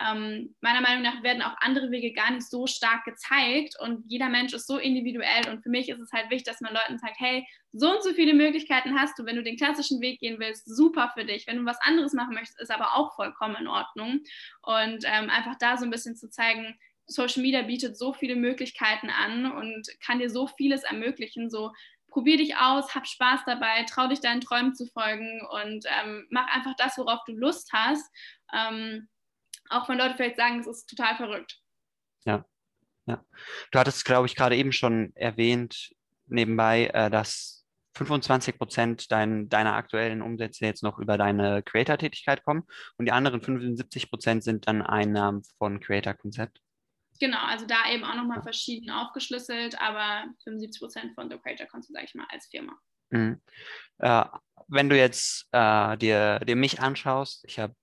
[0.00, 4.28] ähm, meiner Meinung nach werden auch andere Wege gar nicht so stark gezeigt und jeder
[4.28, 7.16] Mensch ist so individuell und für mich ist es halt wichtig, dass man Leuten sagt,
[7.18, 10.66] hey, so und so viele Möglichkeiten hast du, wenn du den klassischen Weg gehen willst,
[10.66, 11.46] super für dich.
[11.46, 14.20] Wenn du was anderes machen möchtest, ist aber auch vollkommen in Ordnung
[14.62, 19.10] und ähm, einfach da so ein bisschen zu zeigen, Social Media bietet so viele Möglichkeiten
[19.10, 21.72] an und kann dir so vieles ermöglichen, so
[22.08, 26.46] probier dich aus, hab Spaß dabei, trau dich deinen Träumen zu folgen und ähm, mach
[26.54, 28.10] einfach das, worauf du Lust hast.
[28.54, 29.08] Ähm,
[29.70, 31.58] auch wenn Leute vielleicht sagen, es ist total verrückt.
[32.24, 32.44] Ja,
[33.06, 33.24] ja.
[33.70, 35.94] Du hattest, glaube ich, gerade eben schon erwähnt,
[36.26, 37.58] nebenbei, äh, dass
[37.94, 42.64] 25 Prozent dein, deiner aktuellen Umsätze jetzt noch über deine Creator-Tätigkeit kommen
[42.96, 46.60] und die anderen 75 Prozent sind dann Einnahmen von Creator-Konzept.
[47.20, 51.94] Genau, also da eben auch nochmal verschieden aufgeschlüsselt, aber 75 Prozent von The Creator Concept,
[51.94, 52.78] sage ich mal, als Firma.
[53.10, 53.40] Mhm.
[53.98, 54.24] Äh,
[54.68, 57.74] wenn du jetzt äh, dir, dir mich anschaust, ich habe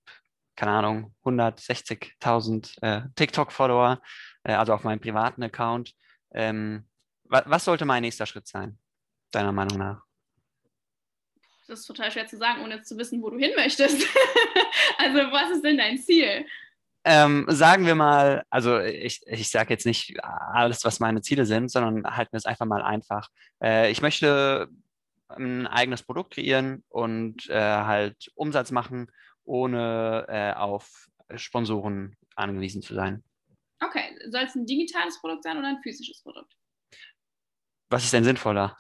[0.56, 4.02] keine Ahnung, 160.000 äh, TikTok-Follower,
[4.44, 5.94] äh, also auf meinem privaten Account.
[6.34, 6.88] Ähm,
[7.24, 8.78] wa was sollte mein nächster Schritt sein,
[9.32, 10.02] deiner Meinung nach?
[11.68, 14.02] Das ist total schwer zu sagen, ohne jetzt zu wissen, wo du hin möchtest.
[14.98, 16.46] also, was ist denn dein Ziel?
[17.04, 21.70] Ähm, sagen wir mal, also ich, ich sage jetzt nicht alles, was meine Ziele sind,
[21.70, 23.30] sondern halten wir es einfach mal einfach.
[23.63, 24.70] Äh, ich möchte
[25.30, 29.12] ein eigenes Produkt kreieren und äh, halt Umsatz machen,
[29.45, 33.23] ohne äh, auf Sponsoren angewiesen zu sein.
[33.81, 36.53] Okay, soll es ein digitales Produkt sein oder ein physisches Produkt?
[37.89, 38.77] Was ist denn sinnvoller?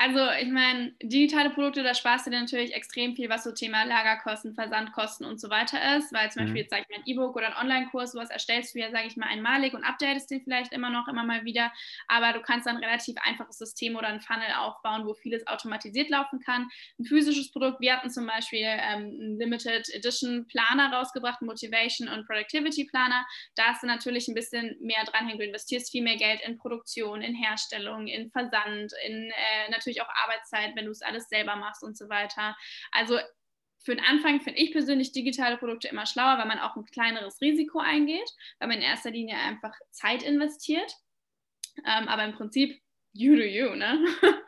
[0.00, 3.82] Also ich meine, digitale Produkte, da sparst du dir natürlich extrem viel, was so Thema
[3.82, 6.46] Lagerkosten, Versandkosten und so weiter ist, weil zum mhm.
[6.46, 9.08] Beispiel jetzt sage ich mal ein E-Book oder ein Online-Kurs, sowas erstellst du ja, sage
[9.08, 11.72] ich mal, einmalig und updatest den vielleicht immer noch, immer mal wieder,
[12.06, 16.10] aber du kannst dann ein relativ einfaches System oder ein Funnel aufbauen, wo vieles automatisiert
[16.10, 16.68] laufen kann.
[17.00, 22.24] Ein physisches Produkt, wir hatten zum Beispiel ähm, einen Limited Edition Planer rausgebracht, Motivation und
[22.24, 26.40] Productivity Planer, da hast du natürlich ein bisschen mehr dranhängen, du investierst viel mehr Geld
[26.46, 31.02] in Produktion, in Herstellung, in Versand, in äh, natürlich natürlich auch Arbeitszeit, wenn du es
[31.02, 32.56] alles selber machst und so weiter.
[32.92, 33.18] Also
[33.80, 37.40] für den Anfang finde ich persönlich digitale Produkte immer schlauer, weil man auch ein kleineres
[37.40, 40.92] Risiko eingeht, weil man in erster Linie einfach Zeit investiert.
[41.86, 42.80] Ähm, aber im Prinzip,
[43.12, 44.04] you do you, ne?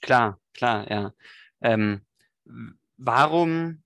[0.00, 1.12] Klar, klar, ja.
[1.60, 2.06] Ähm,
[2.96, 3.82] warum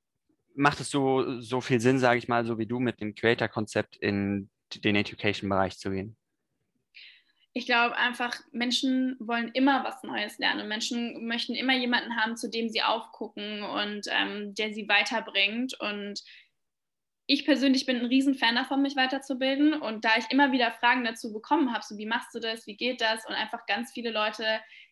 [0.54, 3.96] macht es so, so viel Sinn, sage ich mal, so wie du mit dem Creator-Konzept
[3.96, 6.18] in den Education-Bereich zu gehen?
[7.54, 10.68] Ich glaube einfach, Menschen wollen immer was Neues lernen.
[10.68, 15.78] Menschen möchten immer jemanden haben, zu dem sie aufgucken und ähm, der sie weiterbringt.
[15.78, 16.22] Und
[17.32, 19.72] ich persönlich bin ein Riesenfan davon, mich weiterzubilden.
[19.72, 22.76] Und da ich immer wieder Fragen dazu bekommen habe, so wie machst du das, wie
[22.76, 23.24] geht das?
[23.24, 24.44] Und einfach ganz viele Leute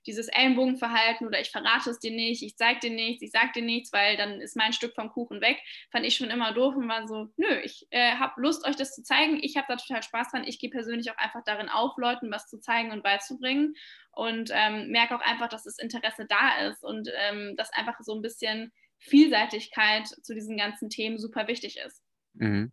[0.06, 3.62] dieses Ellenbogenverhalten oder ich verrate es dir nicht, ich zeig dir nichts, ich sag dir
[3.62, 5.58] nichts, weil dann ist mein Stück vom Kuchen weg,
[5.92, 8.94] fand ich schon immer doof und war so, nö, ich äh, habe Lust, euch das
[8.94, 9.38] zu zeigen.
[9.42, 10.44] Ich habe da total Spaß dran.
[10.46, 13.74] Ich gehe persönlich auch einfach darin auf, Leuten was zu zeigen und beizubringen
[14.12, 18.14] und ähm, merke auch einfach, dass das Interesse da ist und ähm, dass einfach so
[18.14, 22.02] ein bisschen Vielseitigkeit zu diesen ganzen Themen super wichtig ist.
[22.34, 22.72] Mhm.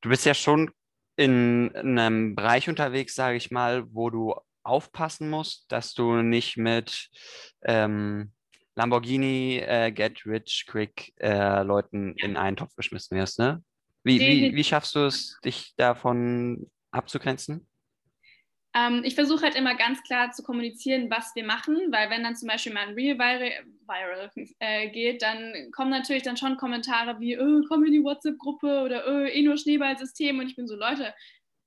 [0.00, 0.70] Du bist ja schon
[1.16, 7.08] in einem Bereich unterwegs, sage ich mal, wo du aufpassen musst, dass du nicht mit
[7.62, 8.32] ähm,
[8.74, 13.38] Lamborghini äh, Get Rich Quick äh, Leuten in einen Topf geschmissen wirst.
[13.38, 13.62] Ne?
[14.02, 17.66] Wie, wie, wie schaffst du es, dich davon abzugrenzen?
[18.74, 22.36] Ähm, ich versuche halt immer ganz klar zu kommunizieren, was wir machen, weil wenn dann
[22.36, 27.38] zum Beispiel mal ein Real viral, äh, geht, dann kommen natürlich dann schon Kommentare wie,
[27.38, 31.14] oh, komm in die WhatsApp-Gruppe oder oh, eh nur Schneeballsystem und ich bin so, Leute,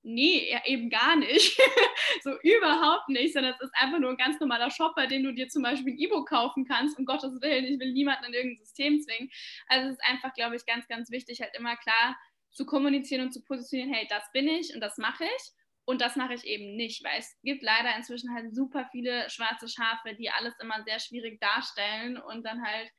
[0.08, 1.60] nee, ja, eben gar nicht.
[2.24, 5.34] so überhaupt nicht, sondern es ist einfach nur ein ganz normaler Shop, bei dem du
[5.34, 8.66] dir zum Beispiel ein E-Book kaufen kannst, um Gottes Willen, ich will niemanden in irgendein
[8.66, 9.30] System zwingen.
[9.68, 12.18] Also es ist einfach, glaube ich, ganz, ganz wichtig, halt immer klar
[12.52, 15.52] zu kommunizieren und zu positionieren, hey, das bin ich und das mache ich.
[15.88, 19.70] Und das mache ich eben nicht, weil es gibt leider inzwischen halt super viele schwarze
[19.70, 22.92] Schafe, die alles immer sehr schwierig darstellen und dann halt,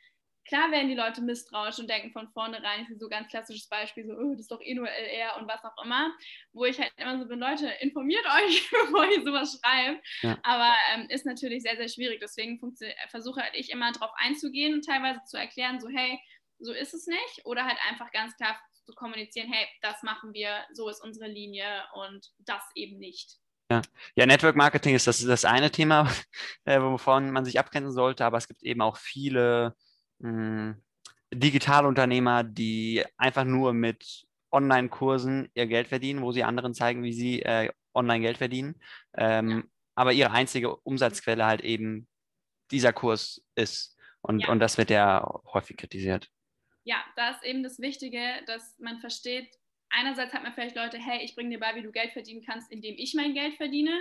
[0.46, 4.06] klar werden die Leute misstrauisch und denken von vornherein, ich sehe so ganz klassisches Beispiel,
[4.06, 6.10] so, oh, das ist doch eh nur LR und was auch immer,
[6.54, 10.06] wo ich halt immer so bin, Leute, informiert euch, bevor ihr sowas schreibt.
[10.22, 10.38] Ja.
[10.42, 12.20] Aber ähm, ist natürlich sehr, sehr schwierig.
[12.20, 12.58] Deswegen
[13.10, 16.18] versuche halt ich immer darauf einzugehen und teilweise zu erklären, so, hey,
[16.58, 17.44] so ist es nicht.
[17.44, 21.84] Oder halt einfach ganz klar zu kommunizieren, hey, das machen wir, so ist unsere Linie
[21.92, 23.36] und das eben nicht.
[23.70, 23.82] Ja,
[24.14, 26.10] ja Network Marketing ist das, das eine Thema,
[26.64, 29.76] äh, wovon man sich abgrenzen sollte, aber es gibt eben auch viele
[30.20, 30.82] mh, hm,
[31.34, 37.42] Digitalunternehmer, die einfach nur mit Online-Kursen ihr Geld verdienen, wo sie anderen zeigen, wie sie
[37.42, 38.80] äh, online Geld verdienen.
[39.14, 39.62] Ähm, ja.
[39.96, 42.08] Aber ihre einzige Umsatzquelle halt eben
[42.70, 43.98] dieser Kurs ist.
[44.22, 44.48] Und, ja.
[44.48, 46.30] und das wird ja häufig kritisiert
[46.88, 49.46] ja, da ist eben das Wichtige, dass man versteht,
[49.90, 52.72] einerseits hat man vielleicht Leute, hey, ich bringe dir bei, wie du Geld verdienen kannst,
[52.72, 53.92] indem ich mein Geld verdiene.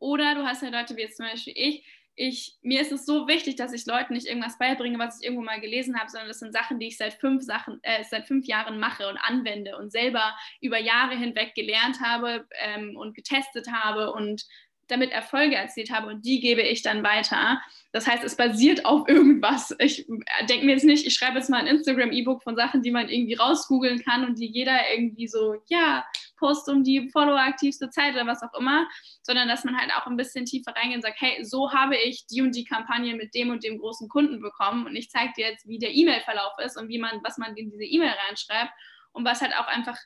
[0.00, 3.28] Oder du hast ja Leute wie jetzt zum Beispiel ich, ich, mir ist es so
[3.28, 6.40] wichtig, dass ich Leuten nicht irgendwas beibringe, was ich irgendwo mal gelesen habe, sondern das
[6.40, 9.92] sind Sachen, die ich seit fünf, Sachen, äh, seit fünf Jahren mache und anwende und
[9.92, 14.44] selber über Jahre hinweg gelernt habe ähm, und getestet habe und
[14.92, 17.60] damit Erfolge erzielt habe und die gebe ich dann weiter.
[17.92, 19.74] Das heißt, es basiert auf irgendwas.
[19.78, 20.06] Ich
[20.48, 23.34] denke mir jetzt nicht, ich schreibe jetzt mal ein Instagram-E-Book von Sachen, die man irgendwie
[23.34, 26.04] rausgoogeln kann und die jeder irgendwie so, ja,
[26.38, 28.88] post um die Follower-aktivste Zeit oder was auch immer,
[29.22, 32.26] sondern dass man halt auch ein bisschen tiefer reingeht und sagt, hey, so habe ich
[32.26, 35.50] die und die Kampagne mit dem und dem großen Kunden bekommen und ich zeige dir
[35.50, 38.72] jetzt, wie der E-Mail-Verlauf ist und wie man, was man in diese E-Mail reinschreibt
[39.12, 39.96] und was halt auch einfach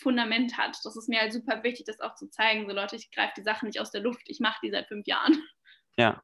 [0.00, 0.76] Fundament hat.
[0.84, 2.66] Das ist mir halt super wichtig, das auch zu zeigen.
[2.66, 5.06] So Leute, ich greife die Sachen nicht aus der Luft, ich mache die seit fünf
[5.06, 5.36] Jahren.
[5.98, 6.22] Ja,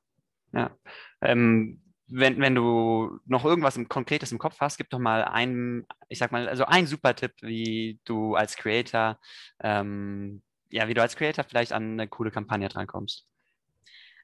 [0.53, 0.77] ja.
[1.23, 5.87] Ähm, wenn, wenn du noch irgendwas im, Konkretes im Kopf hast, gib doch mal einen,
[6.11, 9.19] ich sag mal, also einen super Tipp, wie du als Creator,
[9.61, 13.27] ähm, ja, wie du als Creator vielleicht an eine coole Kampagne drankommst.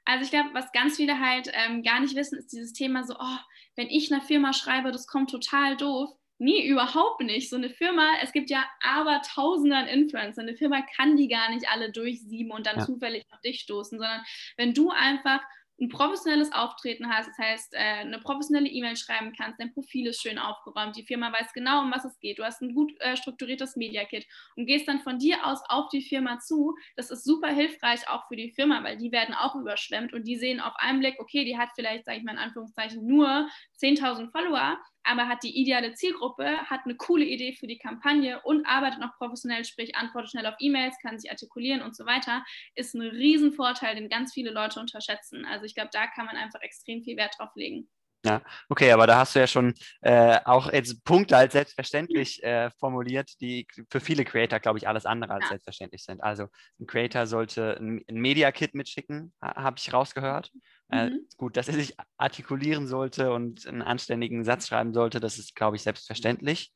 [0.05, 3.15] Also ich glaube, was ganz viele halt ähm, gar nicht wissen, ist dieses Thema so,
[3.19, 3.39] oh,
[3.77, 6.11] wenn ich einer Firma schreibe, das kommt total doof.
[6.39, 7.51] Nee, überhaupt nicht.
[7.51, 10.43] So eine Firma, es gibt ja aber tausende an Influencer.
[10.43, 12.87] Eine Firma kann die gar nicht alle durchsieben und dann ja.
[12.87, 14.23] zufällig auf dich stoßen, sondern
[14.57, 15.41] wenn du einfach
[15.81, 20.21] ein professionelles Auftreten hast, das heißt, äh, eine professionelle E-Mail schreiben kannst, dein Profil ist
[20.21, 23.17] schön aufgeräumt, die Firma weiß genau, um was es geht, du hast ein gut äh,
[23.17, 26.75] strukturiertes Media-Kit und gehst dann von dir aus auf die Firma zu.
[26.97, 30.37] Das ist super hilfreich auch für die Firma, weil die werden auch überschwemmt und die
[30.37, 33.49] sehen auf einen Blick, okay, die hat vielleicht, sage ich mal in Anführungszeichen, nur
[33.81, 38.67] 10.000 Follower, aber hat die ideale Zielgruppe, hat eine coole Idee für die Kampagne und
[38.67, 42.45] arbeitet noch professionell, sprich antwortet schnell auf E-Mails, kann sich artikulieren und so weiter,
[42.75, 45.45] ist ein Riesenvorteil, den ganz viele Leute unterschätzen.
[45.47, 47.89] Also ich glaube, da kann man einfach extrem viel Wert drauf legen.
[48.25, 52.71] Ja, okay, aber da hast du ja schon äh, auch jetzt Punkte als selbstverständlich äh,
[52.79, 55.49] formuliert, die für viele Creator, glaube ich, alles andere als ja.
[55.51, 56.21] selbstverständlich sind.
[56.21, 56.49] Also
[56.81, 60.51] ein Creator sollte ein, ein Media-Kit mitschicken, habe ich rausgehört.
[60.91, 61.29] Äh, mhm.
[61.37, 65.77] gut, dass er sich artikulieren sollte und einen anständigen Satz schreiben sollte, das ist, glaube
[65.77, 66.73] ich, selbstverständlich.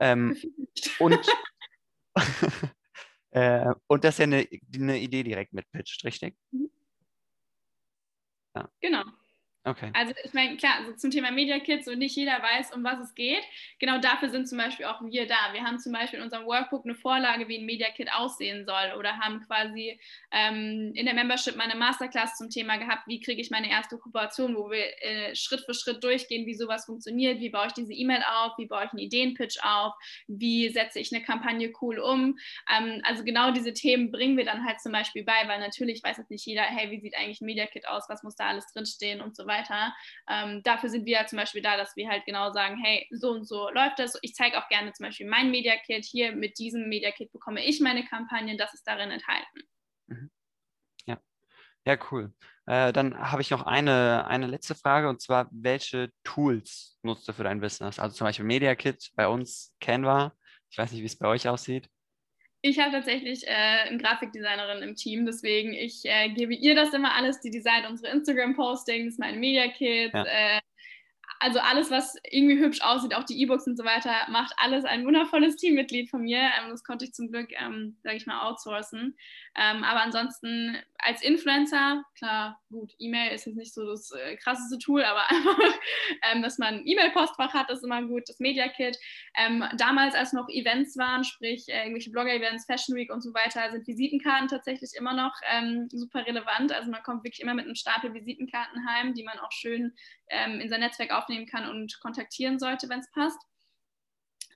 [0.00, 0.36] Ähm,
[0.98, 1.18] und,
[3.30, 6.34] äh, und dass er eine, eine Idee direkt mitpitcht, richtig?
[6.50, 6.70] Mhm.
[8.54, 8.68] Ja.
[8.80, 9.04] Genau.
[9.64, 9.92] Okay.
[9.94, 12.98] Also ich meine, klar, also zum Thema Media Kits und nicht jeder weiß, um was
[12.98, 13.44] es geht.
[13.78, 15.36] Genau dafür sind zum Beispiel auch wir da.
[15.52, 18.98] Wir haben zum Beispiel in unserem Workbook eine Vorlage, wie ein Media Kit aussehen soll
[18.98, 20.00] oder haben quasi
[20.32, 24.56] ähm, in der Membership meine Masterclass zum Thema gehabt, wie kriege ich meine erste Kooperation,
[24.56, 28.24] wo wir äh, Schritt für Schritt durchgehen, wie sowas funktioniert, wie baue ich diese E-Mail
[28.28, 29.94] auf, wie baue ich einen Ideenpitch auf,
[30.26, 32.36] wie setze ich eine Kampagne cool um.
[32.68, 36.16] Ähm, also genau diese Themen bringen wir dann halt zum Beispiel bei, weil natürlich weiß
[36.16, 38.66] jetzt nicht jeder, hey, wie sieht eigentlich ein Media Kit aus, was muss da alles
[38.72, 39.94] drinstehen und so weiter weiter.
[40.28, 43.30] Ähm, dafür sind wir ja zum Beispiel da, dass wir halt genau sagen, hey, so
[43.30, 44.18] und so läuft das.
[44.22, 46.04] Ich zeige auch gerne zum Beispiel mein Media Kit.
[46.04, 49.60] Hier mit diesem Media Kit bekomme ich meine Kampagnen, das ist darin enthalten.
[50.06, 50.30] Mhm.
[51.06, 51.18] Ja.
[51.84, 52.32] Ja, cool.
[52.66, 57.32] Äh, dann habe ich noch eine, eine letzte Frage und zwar, welche Tools nutzt du
[57.32, 57.98] für dein Business?
[57.98, 60.32] Also zum Beispiel Media Kit, bei uns Canva.
[60.70, 61.88] Ich weiß nicht, wie es bei euch aussieht.
[62.64, 67.14] Ich habe tatsächlich äh, eine Grafikdesignerin im Team, deswegen ich äh, gebe ihr das immer
[67.14, 70.24] alles, die designt unsere Instagram-Postings, meine Media-Kits, ja.
[70.24, 70.60] äh,
[71.42, 75.04] also alles, was irgendwie hübsch aussieht, auch die E-Books und so weiter, macht alles ein
[75.04, 76.38] wundervolles Teammitglied von mir.
[76.38, 79.16] Ähm, das konnte ich zum Glück, ähm, sage ich mal, outsourcen.
[79.56, 84.78] Ähm, aber ansonsten als Influencer, klar, gut, E-Mail ist jetzt nicht so das äh, krasseste
[84.78, 85.58] Tool, aber einfach,
[86.30, 88.22] ähm, dass man ein E-Mail-Postfach hat, ist immer gut.
[88.28, 88.96] Das Media Kit.
[89.36, 93.68] Ähm, damals, als noch Events waren, sprich äh, irgendwelche Blogger-Events, Fashion Week und so weiter,
[93.72, 96.70] sind Visitenkarten tatsächlich immer noch ähm, super relevant.
[96.70, 99.92] Also man kommt wirklich immer mit einem Stapel Visitenkarten heim, die man auch schön
[100.60, 103.40] in sein Netzwerk aufnehmen kann und kontaktieren sollte, wenn es passt.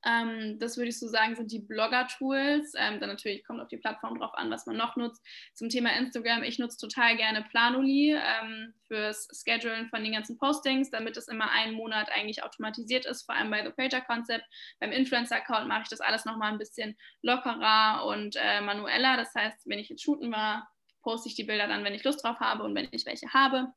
[0.06, 2.74] Ähm, das würde ich so sagen, sind die Blogger-Tools.
[2.76, 5.20] Ähm, dann natürlich kommt auf die Plattform drauf an, was man noch nutzt.
[5.54, 10.90] Zum Thema Instagram, ich nutze total gerne Planoli ähm, fürs Schedulen von den ganzen Postings,
[10.90, 14.44] damit es immer einen Monat eigentlich automatisiert ist, vor allem bei The Creator Concept.
[14.78, 19.16] Beim Influencer-Account mache ich das alles nochmal ein bisschen lockerer und äh, manueller.
[19.16, 20.70] Das heißt, wenn ich jetzt shooten war,
[21.02, 23.72] poste ich die Bilder dann, wenn ich Lust drauf habe und wenn ich welche habe.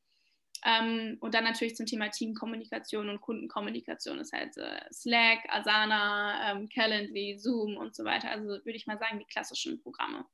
[0.66, 6.70] Ähm, und dann natürlich zum Thema Teamkommunikation und Kundenkommunikation, das heißt äh, Slack, Asana, ähm,
[6.70, 8.30] Calendly, Zoom und so weiter.
[8.30, 10.26] Also würde ich mal sagen, die klassischen Programme.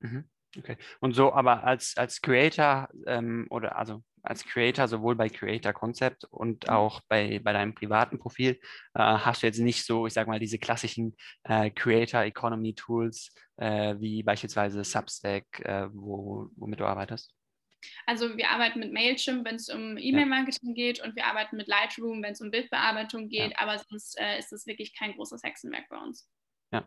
[0.00, 0.28] Mhm.
[0.56, 0.76] Okay.
[1.00, 6.24] Und so, aber als, als Creator ähm, oder also als Creator, sowohl bei Creator Concept
[6.24, 6.74] und mhm.
[6.74, 8.58] auch bei, bei deinem privaten Profil,
[8.94, 13.34] äh, hast du jetzt nicht so, ich sag mal, diese klassischen äh, Creator Economy Tools
[13.56, 17.34] äh, wie beispielsweise Substack, äh, wo, womit du arbeitest?
[18.06, 20.74] Also wir arbeiten mit Mailchimp, wenn es um E-Mail-Marketing ja.
[20.74, 23.58] geht und wir arbeiten mit Lightroom, wenn es um Bildbearbeitung geht, ja.
[23.58, 26.28] aber sonst äh, ist es wirklich kein großes Hexenwerk bei uns.
[26.72, 26.86] Ja,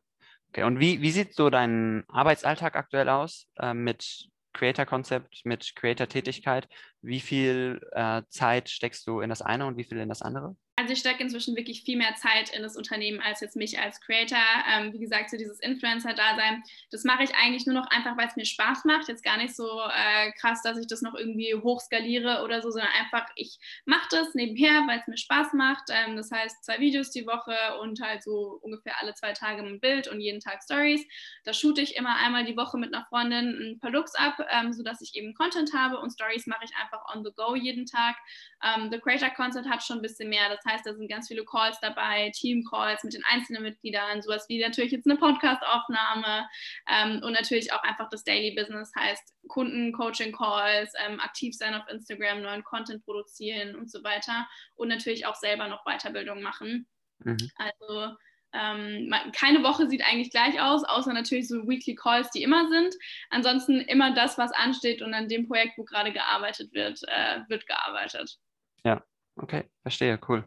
[0.50, 0.64] okay.
[0.64, 6.68] Und wie, wie sieht so dein Arbeitsalltag aktuell aus äh, mit Creator-Konzept, mit Creator-Tätigkeit?
[7.02, 10.56] Wie viel äh, Zeit steckst du in das eine und wie viel in das andere?
[10.82, 14.02] Also ich stecke inzwischen wirklich viel mehr Zeit in das Unternehmen als jetzt mich als
[14.02, 14.40] Creator.
[14.68, 18.36] Ähm, wie gesagt, so dieses Influencer-Dasein, das mache ich eigentlich nur noch einfach, weil es
[18.36, 19.08] mir Spaß macht.
[19.08, 22.90] Jetzt gar nicht so äh, krass, dass ich das noch irgendwie hochskaliere oder so, sondern
[23.00, 25.84] einfach, ich mache das nebenher, weil es mir Spaß macht.
[25.90, 29.80] Ähm, das heißt, zwei Videos die Woche und halt so ungefähr alle zwei Tage ein
[29.80, 31.06] Bild und jeden Tag Stories.
[31.44, 34.74] Da shoote ich immer einmal die Woche mit einer Freundin ein paar Looks ab, ähm,
[34.74, 38.16] sodass ich eben Content habe und Stories mache ich einfach on the go jeden Tag.
[38.64, 40.50] Ähm, The Creator Content hat schon ein bisschen mehr.
[40.50, 44.60] Das heißt, da sind ganz viele Calls dabei, Team-Calls mit den einzelnen Mitgliedern, sowas wie
[44.62, 46.48] natürlich jetzt eine Podcast-Aufnahme
[46.90, 51.88] ähm, und natürlich auch einfach das Daily Business heißt Kunden, Coaching-Calls, ähm, aktiv sein auf
[51.90, 56.88] Instagram, neuen Content produzieren und so weiter und natürlich auch selber noch Weiterbildung machen.
[57.20, 57.52] Mhm.
[57.56, 58.16] Also
[58.54, 62.96] ähm, keine Woche sieht eigentlich gleich aus, außer natürlich so Weekly Calls, die immer sind.
[63.30, 67.66] Ansonsten immer das, was ansteht und an dem Projekt, wo gerade gearbeitet wird, äh, wird
[67.68, 68.38] gearbeitet.
[68.84, 69.04] Ja,
[69.42, 70.46] okay, verstehe, cool.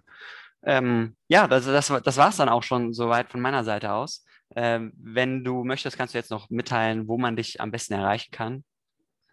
[0.64, 4.24] Ähm, ja, das, das, das war es dann auch schon soweit von meiner Seite aus.
[4.56, 8.30] Ähm, wenn du möchtest, kannst du jetzt noch mitteilen, wo man dich am besten erreichen
[8.30, 8.64] kann.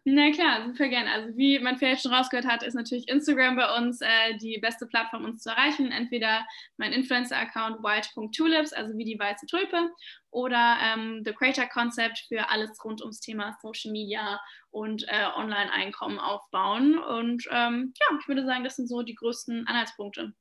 [0.04, 1.12] Na klar, super gerne.
[1.12, 4.88] Also wie man vielleicht schon rausgehört hat, ist natürlich Instagram bei uns äh, die beste
[4.88, 5.92] Plattform, uns zu erreichen.
[5.92, 6.44] Entweder
[6.78, 9.92] mein Influencer-Account white.tulips, also wie die weiße Tulpe,
[10.32, 16.18] oder ähm, The Creator Concept für alles rund ums Thema Social Media und äh, Online-Einkommen
[16.18, 16.98] aufbauen.
[16.98, 20.34] Und ähm, ja, ich würde sagen, das sind so die größten Anhaltspunkte.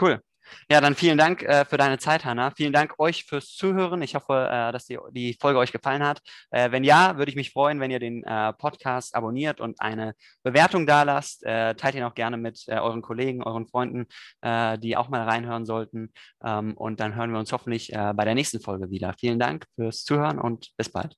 [0.00, 0.22] Cool.
[0.70, 2.50] Ja, dann vielen Dank äh, für deine Zeit, Hanna.
[2.50, 4.02] Vielen Dank euch fürs Zuhören.
[4.02, 6.20] Ich hoffe, äh, dass die, die Folge euch gefallen hat.
[6.50, 10.14] Äh, wenn ja, würde ich mich freuen, wenn ihr den äh, Podcast abonniert und eine
[10.42, 11.44] Bewertung da lasst.
[11.44, 14.06] Äh, teilt ihn auch gerne mit äh, euren Kollegen, euren Freunden,
[14.42, 16.12] die auch mal reinhören sollten.
[16.44, 19.14] Ähm, und dann hören wir uns hoffentlich bei der nächsten Folge wieder.
[19.18, 21.16] Vielen Dank fürs Zuhören und bis bald.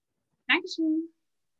[0.48, 1.11] Dankeschön.